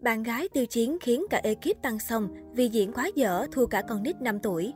Bạn 0.00 0.22
gái 0.22 0.48
tiêu 0.48 0.66
chiến 0.66 0.98
khiến 1.00 1.26
cả 1.30 1.40
ekip 1.44 1.82
tăng 1.82 1.98
sông 1.98 2.28
vì 2.52 2.68
diễn 2.68 2.92
quá 2.92 3.10
dở 3.14 3.46
thua 3.52 3.66
cả 3.66 3.82
con 3.88 4.02
nít 4.02 4.22
5 4.22 4.38
tuổi. 4.38 4.72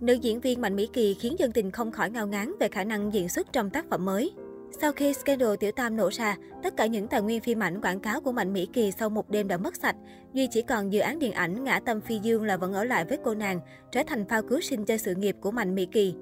Nữ 0.00 0.12
diễn 0.12 0.40
viên 0.40 0.60
Mạnh 0.60 0.76
Mỹ 0.76 0.88
Kỳ 0.92 1.14
khiến 1.14 1.36
dân 1.38 1.52
tình 1.52 1.70
không 1.70 1.92
khỏi 1.92 2.10
ngao 2.10 2.26
ngán 2.26 2.52
về 2.60 2.68
khả 2.68 2.84
năng 2.84 3.12
diễn 3.12 3.28
xuất 3.28 3.52
trong 3.52 3.70
tác 3.70 3.86
phẩm 3.90 4.04
mới. 4.04 4.32
Sau 4.80 4.92
khi 4.92 5.14
scandal 5.14 5.54
Tiểu 5.60 5.72
Tam 5.72 5.96
nổ 5.96 6.10
ra, 6.12 6.36
tất 6.62 6.76
cả 6.76 6.86
những 6.86 7.08
tài 7.08 7.22
nguyên 7.22 7.40
phim 7.40 7.62
ảnh 7.62 7.80
quảng 7.80 8.00
cáo 8.00 8.20
của 8.20 8.32
Mạnh 8.32 8.52
Mỹ 8.52 8.68
Kỳ 8.72 8.90
sau 8.90 9.10
một 9.10 9.30
đêm 9.30 9.48
đã 9.48 9.56
mất 9.56 9.76
sạch. 9.76 9.96
Duy 10.32 10.46
chỉ 10.46 10.62
còn 10.62 10.92
dự 10.92 11.00
án 11.00 11.18
điện 11.18 11.32
ảnh 11.32 11.64
Ngã 11.64 11.80
Tâm 11.80 12.00
Phi 12.00 12.18
Dương 12.18 12.44
là 12.44 12.56
vẫn 12.56 12.72
ở 12.72 12.84
lại 12.84 13.04
với 13.04 13.18
cô 13.24 13.34
nàng, 13.34 13.60
trở 13.92 14.02
thành 14.06 14.24
phao 14.28 14.42
cứu 14.42 14.60
sinh 14.60 14.84
cho 14.84 14.96
sự 14.96 15.14
nghiệp 15.14 15.36
của 15.40 15.50
Mạnh 15.50 15.74
Mỹ 15.74 15.86
Kỳ. 15.92 16.14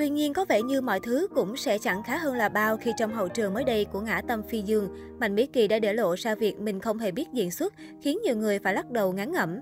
Tuy 0.00 0.08
nhiên, 0.08 0.32
có 0.32 0.44
vẻ 0.44 0.62
như 0.62 0.80
mọi 0.80 1.00
thứ 1.00 1.28
cũng 1.34 1.56
sẽ 1.56 1.78
chẳng 1.78 2.02
khá 2.02 2.18
hơn 2.18 2.34
là 2.34 2.48
bao 2.48 2.76
khi 2.76 2.92
trong 2.96 3.14
hậu 3.14 3.28
trường 3.28 3.54
mới 3.54 3.64
đây 3.64 3.84
của 3.84 4.00
ngã 4.00 4.22
tâm 4.28 4.42
phi 4.42 4.62
dương, 4.62 4.88
Mạnh 5.18 5.34
Mỹ 5.34 5.46
Kỳ 5.46 5.68
đã 5.68 5.78
để 5.78 5.92
lộ 5.92 6.14
ra 6.14 6.34
việc 6.34 6.60
mình 6.60 6.80
không 6.80 6.98
hề 6.98 7.10
biết 7.10 7.26
diễn 7.32 7.50
xuất, 7.50 7.74
khiến 8.02 8.18
nhiều 8.24 8.36
người 8.36 8.58
phải 8.58 8.74
lắc 8.74 8.90
đầu 8.90 9.12
ngán 9.12 9.32
ngẩm. 9.32 9.60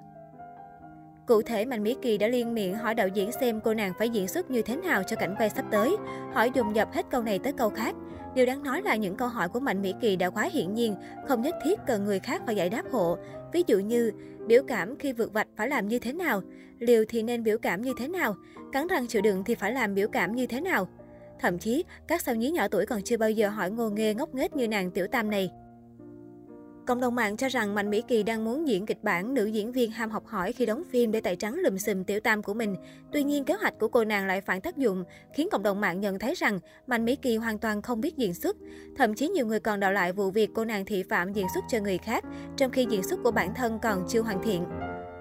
Cụ 1.26 1.42
thể, 1.42 1.64
Mạnh 1.64 1.82
Mỹ 1.82 1.96
Kỳ 2.02 2.18
đã 2.18 2.28
liên 2.28 2.54
miệng 2.54 2.74
hỏi 2.74 2.94
đạo 2.94 3.08
diễn 3.08 3.32
xem 3.32 3.60
cô 3.64 3.74
nàng 3.74 3.92
phải 3.98 4.08
diễn 4.08 4.28
xuất 4.28 4.50
như 4.50 4.62
thế 4.62 4.76
nào 4.76 5.02
cho 5.02 5.16
cảnh 5.16 5.34
quay 5.38 5.50
sắp 5.50 5.64
tới, 5.70 5.96
hỏi 6.32 6.50
dùng 6.54 6.76
dập 6.76 6.92
hết 6.92 7.06
câu 7.10 7.22
này 7.22 7.38
tới 7.38 7.52
câu 7.52 7.70
khác. 7.70 7.94
Điều 8.34 8.46
đáng 8.46 8.62
nói 8.62 8.82
là 8.82 8.96
những 8.96 9.16
câu 9.16 9.28
hỏi 9.28 9.48
của 9.48 9.60
Mạnh 9.60 9.82
Mỹ 9.82 9.94
Kỳ 10.00 10.16
đã 10.16 10.30
quá 10.30 10.48
hiển 10.52 10.74
nhiên, 10.74 10.96
không 11.28 11.42
nhất 11.42 11.54
thiết 11.64 11.78
cần 11.86 12.04
người 12.04 12.18
khác 12.18 12.42
phải 12.46 12.56
giải 12.56 12.70
đáp 12.70 12.82
hộ. 12.92 13.18
Ví 13.52 13.64
dụ 13.66 13.78
như, 13.78 14.12
biểu 14.46 14.62
cảm 14.68 14.96
khi 14.96 15.12
vượt 15.12 15.32
vạch 15.32 15.48
phải 15.56 15.68
làm 15.68 15.88
như 15.88 15.98
thế 15.98 16.12
nào? 16.12 16.42
Liều 16.78 17.04
thì 17.08 17.22
nên 17.22 17.42
biểu 17.42 17.58
cảm 17.58 17.82
như 17.82 17.92
thế 17.98 18.08
nào? 18.08 18.36
Cắn 18.72 18.86
răng 18.86 19.06
chịu 19.06 19.22
đựng 19.22 19.44
thì 19.44 19.54
phải 19.54 19.72
làm 19.72 19.94
biểu 19.94 20.08
cảm 20.08 20.34
như 20.36 20.46
thế 20.46 20.60
nào? 20.60 20.88
Thậm 21.40 21.58
chí, 21.58 21.84
các 22.06 22.22
sao 22.22 22.34
nhí 22.34 22.50
nhỏ 22.50 22.68
tuổi 22.68 22.86
còn 22.86 23.02
chưa 23.02 23.16
bao 23.16 23.30
giờ 23.30 23.48
hỏi 23.48 23.70
ngô 23.70 23.90
nghê 23.90 24.14
ngốc 24.14 24.34
nghếch 24.34 24.56
như 24.56 24.68
nàng 24.68 24.90
tiểu 24.90 25.06
tam 25.06 25.30
này. 25.30 25.50
Cộng 26.88 27.00
đồng 27.00 27.14
mạng 27.14 27.36
cho 27.36 27.48
rằng 27.48 27.74
Mạnh 27.74 27.90
Mỹ 27.90 28.02
Kỳ 28.08 28.22
đang 28.22 28.44
muốn 28.44 28.68
diễn 28.68 28.86
kịch 28.86 29.04
bản 29.04 29.34
nữ 29.34 29.46
diễn 29.46 29.72
viên 29.72 29.90
ham 29.90 30.10
học 30.10 30.26
hỏi 30.26 30.52
khi 30.52 30.66
đóng 30.66 30.82
phim 30.90 31.12
để 31.12 31.20
tẩy 31.20 31.36
trắng 31.36 31.58
lùm 31.62 31.76
xùm 31.76 32.04
tiểu 32.04 32.20
tam 32.20 32.42
của 32.42 32.54
mình. 32.54 32.76
Tuy 33.12 33.22
nhiên, 33.22 33.44
kế 33.44 33.54
hoạch 33.54 33.78
của 33.78 33.88
cô 33.88 34.04
nàng 34.04 34.26
lại 34.26 34.40
phản 34.40 34.60
tác 34.60 34.76
dụng, 34.76 35.04
khiến 35.34 35.48
cộng 35.50 35.62
đồng 35.62 35.80
mạng 35.80 36.00
nhận 36.00 36.18
thấy 36.18 36.34
rằng 36.34 36.58
Mạnh 36.86 37.04
Mỹ 37.04 37.16
Kỳ 37.16 37.36
hoàn 37.36 37.58
toàn 37.58 37.82
không 37.82 38.00
biết 38.00 38.16
diễn 38.16 38.34
xuất. 38.34 38.56
Thậm 38.96 39.14
chí 39.14 39.28
nhiều 39.28 39.46
người 39.46 39.60
còn 39.60 39.80
đạo 39.80 39.92
lại 39.92 40.12
vụ 40.12 40.30
việc 40.30 40.50
cô 40.54 40.64
nàng 40.64 40.84
thị 40.84 41.02
phạm 41.02 41.32
diễn 41.32 41.46
xuất 41.54 41.64
cho 41.68 41.78
người 41.78 41.98
khác, 41.98 42.24
trong 42.56 42.70
khi 42.70 42.86
diễn 42.90 43.02
xuất 43.02 43.20
của 43.22 43.30
bản 43.30 43.54
thân 43.54 43.78
còn 43.82 44.04
chưa 44.08 44.20
hoàn 44.20 44.42
thiện. 44.42 44.64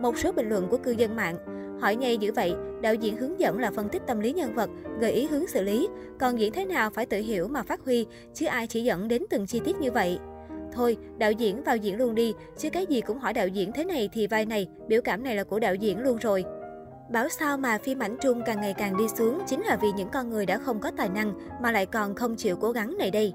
Một 0.01 0.17
số 0.17 0.31
bình 0.31 0.49
luận 0.49 0.67
của 0.69 0.77
cư 0.77 0.91
dân 0.91 1.15
mạng 1.15 1.37
Hỏi 1.81 1.95
nhây 1.95 2.17
dữ 2.17 2.31
vậy, 2.31 2.53
đạo 2.81 2.93
diễn 2.93 3.17
hướng 3.17 3.39
dẫn 3.39 3.59
là 3.59 3.71
phân 3.71 3.89
tích 3.89 4.01
tâm 4.07 4.19
lý 4.19 4.33
nhân 4.33 4.55
vật, 4.55 4.69
gợi 4.99 5.11
ý 5.11 5.27
hướng 5.27 5.47
xử 5.47 5.63
lý. 5.63 5.87
Còn 6.19 6.39
diễn 6.39 6.53
thế 6.53 6.65
nào 6.65 6.89
phải 6.89 7.05
tự 7.05 7.17
hiểu 7.17 7.47
mà 7.47 7.63
phát 7.63 7.81
huy, 7.85 8.05
chứ 8.33 8.45
ai 8.45 8.67
chỉ 8.67 8.83
dẫn 8.83 9.07
đến 9.07 9.23
từng 9.29 9.47
chi 9.47 9.61
tiết 9.65 9.75
như 9.75 9.91
vậy. 9.91 10.19
Thôi, 10.71 10.97
đạo 11.17 11.31
diễn 11.31 11.63
vào 11.63 11.77
diễn 11.77 11.97
luôn 11.97 12.15
đi, 12.15 12.33
chứ 12.57 12.69
cái 12.69 12.85
gì 12.85 13.01
cũng 13.01 13.19
hỏi 13.19 13.33
đạo 13.33 13.47
diễn 13.47 13.71
thế 13.71 13.85
này 13.85 14.09
thì 14.13 14.27
vai 14.27 14.45
này, 14.45 14.67
biểu 14.87 15.01
cảm 15.01 15.23
này 15.23 15.35
là 15.35 15.43
của 15.43 15.59
đạo 15.59 15.75
diễn 15.75 15.99
luôn 15.99 16.17
rồi. 16.17 16.45
Bảo 17.11 17.29
sao 17.29 17.57
mà 17.57 17.77
phim 17.77 17.99
ảnh 17.99 18.17
Trung 18.21 18.41
càng 18.45 18.61
ngày 18.61 18.73
càng 18.73 18.97
đi 18.97 19.07
xuống 19.17 19.39
chính 19.47 19.61
là 19.61 19.77
vì 19.81 19.87
những 19.95 20.09
con 20.09 20.29
người 20.29 20.45
đã 20.45 20.57
không 20.57 20.79
có 20.79 20.91
tài 20.97 21.09
năng 21.09 21.33
mà 21.61 21.71
lại 21.71 21.85
còn 21.85 22.15
không 22.15 22.35
chịu 22.35 22.55
cố 22.55 22.71
gắng 22.71 22.97
này 22.97 23.11
đây. 23.11 23.33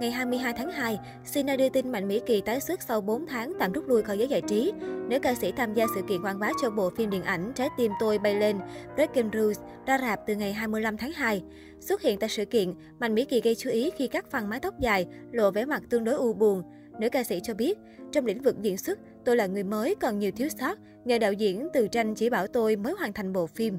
Ngày 0.00 0.10
22 0.10 0.52
tháng 0.52 0.70
2, 0.70 0.98
Sina 1.24 1.56
đưa 1.56 1.68
tin 1.68 1.92
Mạnh 1.92 2.08
Mỹ 2.08 2.20
Kỳ 2.26 2.40
tái 2.40 2.60
xuất 2.60 2.82
sau 2.82 3.00
4 3.00 3.26
tháng 3.26 3.52
tạm 3.58 3.72
rút 3.72 3.88
lui 3.88 4.02
khỏi 4.02 4.18
giới 4.18 4.28
giải 4.28 4.42
trí. 4.48 4.72
Nữ 5.08 5.18
ca 5.18 5.34
sĩ 5.34 5.52
tham 5.52 5.74
gia 5.74 5.86
sự 5.94 6.02
kiện 6.08 6.22
quảng 6.22 6.38
bá 6.38 6.50
cho 6.62 6.70
bộ 6.70 6.90
phim 6.90 7.10
điện 7.10 7.22
ảnh 7.22 7.52
Trái 7.54 7.68
tim 7.76 7.92
tôi 8.00 8.18
bay 8.18 8.34
lên, 8.34 8.58
Breaking 8.94 9.30
Rules 9.32 9.58
ra 9.86 9.98
rạp 9.98 10.20
từ 10.26 10.34
ngày 10.34 10.52
25 10.52 10.96
tháng 10.96 11.12
2. 11.12 11.42
Xuất 11.80 12.02
hiện 12.02 12.18
tại 12.18 12.28
sự 12.28 12.44
kiện, 12.44 12.74
Mạnh 13.00 13.14
Mỹ 13.14 13.24
Kỳ 13.24 13.40
gây 13.40 13.54
chú 13.54 13.70
ý 13.70 13.90
khi 13.96 14.08
cắt 14.08 14.30
phần 14.30 14.48
mái 14.48 14.60
tóc 14.60 14.80
dài, 14.80 15.06
lộ 15.32 15.50
vẻ 15.50 15.64
mặt 15.64 15.82
tương 15.90 16.04
đối 16.04 16.14
u 16.14 16.32
buồn. 16.32 16.62
Nữ 17.00 17.08
ca 17.08 17.24
sĩ 17.24 17.40
cho 17.42 17.54
biết, 17.54 17.78
trong 18.12 18.26
lĩnh 18.26 18.42
vực 18.42 18.56
diễn 18.60 18.78
xuất, 18.78 18.98
tôi 19.24 19.36
là 19.36 19.46
người 19.46 19.64
mới 19.64 19.94
còn 19.94 20.18
nhiều 20.18 20.30
thiếu 20.36 20.48
sót, 20.60 20.78
nhờ 21.04 21.18
đạo 21.18 21.32
diễn 21.32 21.68
từ 21.72 21.88
tranh 21.88 22.14
chỉ 22.14 22.30
bảo 22.30 22.46
tôi 22.46 22.76
mới 22.76 22.94
hoàn 22.98 23.12
thành 23.12 23.32
bộ 23.32 23.46
phim. 23.46 23.78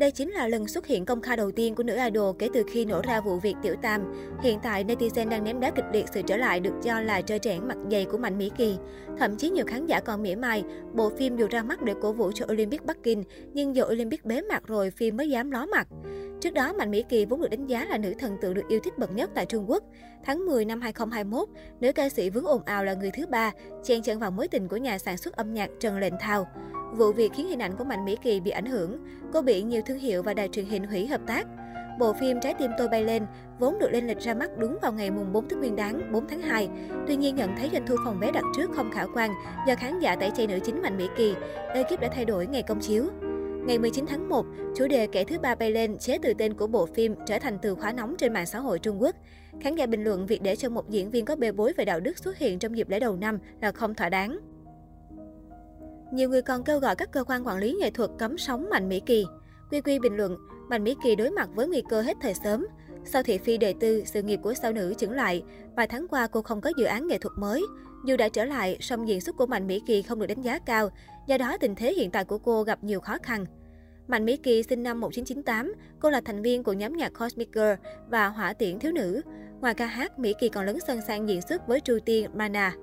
Đây 0.00 0.10
chính 0.10 0.30
là 0.30 0.48
lần 0.48 0.68
xuất 0.68 0.86
hiện 0.86 1.04
công 1.04 1.20
khai 1.20 1.36
đầu 1.36 1.50
tiên 1.50 1.74
của 1.74 1.82
nữ 1.82 1.96
idol 2.04 2.36
kể 2.38 2.48
từ 2.54 2.62
khi 2.68 2.84
nổ 2.84 3.02
ra 3.02 3.20
vụ 3.20 3.38
việc 3.38 3.54
tiểu 3.62 3.74
tam. 3.82 4.12
Hiện 4.42 4.58
tại, 4.62 4.84
netizen 4.84 5.28
đang 5.28 5.44
ném 5.44 5.60
đá 5.60 5.70
kịch 5.70 5.84
liệt 5.92 6.06
sự 6.14 6.22
trở 6.22 6.36
lại 6.36 6.60
được 6.60 6.72
cho 6.82 7.00
là 7.00 7.20
trơ 7.20 7.38
trẽn 7.38 7.68
mặt 7.68 7.76
dày 7.90 8.04
của 8.04 8.18
Mạnh 8.18 8.38
Mỹ 8.38 8.50
Kỳ. 8.56 8.76
Thậm 9.18 9.36
chí 9.36 9.50
nhiều 9.50 9.64
khán 9.66 9.86
giả 9.86 10.00
còn 10.00 10.22
mỉa 10.22 10.34
mai, 10.34 10.64
bộ 10.94 11.10
phim 11.10 11.36
dù 11.36 11.46
ra 11.50 11.62
mắt 11.62 11.82
để 11.82 11.94
cổ 12.02 12.12
vũ 12.12 12.32
cho 12.34 12.46
Olympic 12.52 12.84
Bắc 12.84 13.02
Kinh, 13.02 13.24
nhưng 13.52 13.76
giờ 13.76 13.84
Olympic 13.84 14.24
bế 14.24 14.42
mặt 14.42 14.62
rồi 14.66 14.90
phim 14.90 15.16
mới 15.16 15.30
dám 15.30 15.50
ló 15.50 15.66
mặt. 15.66 15.88
Trước 16.40 16.50
đó, 16.50 16.72
Mạnh 16.72 16.90
Mỹ 16.90 17.04
Kỳ 17.08 17.24
vốn 17.24 17.40
được 17.40 17.50
đánh 17.50 17.66
giá 17.66 17.84
là 17.84 17.98
nữ 17.98 18.14
thần 18.18 18.36
tượng 18.40 18.54
được 18.54 18.68
yêu 18.68 18.80
thích 18.84 18.98
bậc 18.98 19.12
nhất 19.12 19.30
tại 19.34 19.46
Trung 19.46 19.70
Quốc. 19.70 19.84
Tháng 20.24 20.46
10 20.46 20.64
năm 20.64 20.80
2021, 20.80 21.48
nữ 21.80 21.92
ca 21.92 22.08
sĩ 22.08 22.30
vướng 22.30 22.44
ồn 22.44 22.62
ào 22.64 22.84
là 22.84 22.94
người 22.94 23.10
thứ 23.10 23.26
ba, 23.26 23.52
chen 23.84 24.02
chân 24.02 24.18
vào 24.18 24.30
mối 24.30 24.48
tình 24.48 24.68
của 24.68 24.76
nhà 24.76 24.98
sản 24.98 25.16
xuất 25.16 25.36
âm 25.36 25.54
nhạc 25.54 25.70
Trần 25.80 25.98
Lệnh 25.98 26.14
Thao. 26.20 26.46
Vụ 26.96 27.12
việc 27.12 27.32
khiến 27.34 27.48
hình 27.48 27.62
ảnh 27.62 27.76
của 27.76 27.84
Mạnh 27.84 28.04
Mỹ 28.04 28.16
Kỳ 28.22 28.40
bị 28.40 28.50
ảnh 28.50 28.66
hưởng. 28.66 28.98
Cô 29.32 29.42
bị 29.42 29.62
nhiều 29.62 29.82
thương 29.86 29.98
hiệu 29.98 30.22
và 30.22 30.34
đài 30.34 30.48
truyền 30.48 30.64
hình 30.64 30.84
hủy 30.84 31.06
hợp 31.06 31.20
tác. 31.26 31.46
Bộ 31.98 32.12
phim 32.12 32.40
Trái 32.40 32.54
tim 32.54 32.70
tôi 32.78 32.88
bay 32.88 33.04
lên 33.04 33.26
vốn 33.58 33.78
được 33.78 33.90
lên 33.90 34.06
lịch 34.06 34.18
ra 34.18 34.34
mắt 34.34 34.50
đúng 34.58 34.78
vào 34.82 34.92
ngày 34.92 35.10
mùng 35.10 35.32
4 35.32 35.48
Tết 35.48 35.58
Nguyên 35.58 35.76
đán 35.76 36.12
4 36.12 36.26
tháng 36.28 36.40
2. 36.40 36.68
Tuy 37.06 37.16
nhiên 37.16 37.36
nhận 37.36 37.56
thấy 37.56 37.70
doanh 37.72 37.86
thu 37.86 37.96
phòng 38.04 38.18
vé 38.20 38.30
đặt 38.32 38.44
trước 38.56 38.70
không 38.74 38.90
khả 38.90 39.04
quan 39.14 39.30
do 39.68 39.74
khán 39.74 40.00
giả 40.00 40.16
tẩy 40.16 40.30
chay 40.36 40.46
nữ 40.46 40.58
chính 40.64 40.82
Mạnh 40.82 40.96
Mỹ 40.96 41.08
Kỳ, 41.16 41.34
ekip 41.74 42.00
đã 42.00 42.08
thay 42.12 42.24
đổi 42.24 42.46
ngày 42.46 42.62
công 42.62 42.80
chiếu. 42.80 43.04
Ngày 43.66 43.78
19 43.78 44.04
tháng 44.08 44.28
1, 44.28 44.46
chủ 44.76 44.88
đề 44.88 45.06
kẻ 45.06 45.24
thứ 45.24 45.38
ba 45.38 45.54
bay 45.54 45.70
lên 45.70 45.98
chế 45.98 46.18
từ 46.22 46.34
tên 46.34 46.54
của 46.54 46.66
bộ 46.66 46.86
phim 46.86 47.14
trở 47.26 47.38
thành 47.38 47.58
từ 47.62 47.74
khóa 47.74 47.92
nóng 47.92 48.14
trên 48.18 48.32
mạng 48.32 48.46
xã 48.46 48.58
hội 48.58 48.78
Trung 48.78 49.02
Quốc. 49.02 49.16
Khán 49.60 49.74
giả 49.74 49.86
bình 49.86 50.04
luận 50.04 50.26
việc 50.26 50.42
để 50.42 50.56
cho 50.56 50.68
một 50.68 50.90
diễn 50.90 51.10
viên 51.10 51.24
có 51.24 51.36
bê 51.36 51.52
bối 51.52 51.72
về 51.76 51.84
đạo 51.84 52.00
đức 52.00 52.18
xuất 52.18 52.38
hiện 52.38 52.58
trong 52.58 52.76
dịp 52.76 52.88
lễ 52.88 53.00
đầu 53.00 53.16
năm 53.16 53.38
là 53.60 53.72
không 53.72 53.94
thỏa 53.94 54.08
đáng. 54.08 54.38
Nhiều 56.12 56.28
người 56.28 56.42
còn 56.42 56.64
kêu 56.64 56.78
gọi 56.78 56.96
các 56.96 57.12
cơ 57.12 57.24
quan 57.24 57.46
quản 57.46 57.58
lý 57.58 57.76
nghệ 57.80 57.90
thuật 57.90 58.10
cấm 58.18 58.38
sóng 58.38 58.70
Mạnh 58.70 58.88
Mỹ 58.88 59.00
Kỳ. 59.06 59.26
Quy 59.70 59.80
Quy 59.80 59.98
bình 59.98 60.16
luận, 60.16 60.36
Mạnh 60.68 60.84
Mỹ 60.84 60.96
Kỳ 61.04 61.16
đối 61.16 61.30
mặt 61.30 61.48
với 61.54 61.68
nguy 61.68 61.82
cơ 61.88 62.02
hết 62.02 62.16
thời 62.20 62.34
sớm. 62.34 62.66
Sau 63.04 63.22
thị 63.22 63.38
phi 63.38 63.56
đề 63.56 63.74
tư, 63.80 64.02
sự 64.06 64.22
nghiệp 64.22 64.40
của 64.42 64.54
sao 64.54 64.72
nữ 64.72 64.94
chững 64.94 65.12
lại. 65.12 65.42
Vài 65.76 65.86
tháng 65.86 66.08
qua 66.08 66.26
cô 66.26 66.42
không 66.42 66.60
có 66.60 66.72
dự 66.76 66.84
án 66.84 67.08
nghệ 67.08 67.18
thuật 67.18 67.32
mới. 67.38 67.62
Dù 68.06 68.16
đã 68.16 68.28
trở 68.28 68.44
lại, 68.44 68.76
song 68.80 69.08
diễn 69.08 69.20
xuất 69.20 69.36
của 69.36 69.46
Mạnh 69.46 69.66
Mỹ 69.66 69.82
Kỳ 69.86 70.02
không 70.02 70.18
được 70.18 70.26
đánh 70.26 70.42
giá 70.42 70.58
cao. 70.58 70.90
Do 71.26 71.38
đó, 71.38 71.56
tình 71.60 71.74
thế 71.74 71.92
hiện 71.92 72.10
tại 72.10 72.24
của 72.24 72.38
cô 72.38 72.62
gặp 72.62 72.84
nhiều 72.84 73.00
khó 73.00 73.16
khăn. 73.22 73.44
Mạnh 74.08 74.24
Mỹ 74.24 74.36
Kỳ 74.36 74.62
sinh 74.62 74.82
năm 74.82 75.00
1998, 75.00 75.74
cô 76.00 76.10
là 76.10 76.20
thành 76.20 76.42
viên 76.42 76.64
của 76.64 76.72
nhóm 76.72 76.96
nhạc 76.96 77.12
Cosmic 77.18 77.52
Girl 77.52 77.86
và 78.08 78.28
Hỏa 78.28 78.52
tiễn 78.52 78.78
thiếu 78.78 78.92
nữ. 78.92 79.20
Ngoài 79.60 79.74
ca 79.74 79.86
hát, 79.86 80.18
Mỹ 80.18 80.34
Kỳ 80.40 80.48
còn 80.48 80.66
lấn 80.66 80.80
sân 80.86 81.00
sang 81.06 81.28
diễn 81.28 81.42
xuất 81.42 81.68
với 81.68 81.80
Tru 81.80 81.98
Tiên 82.04 82.30
Mana. 82.34 82.74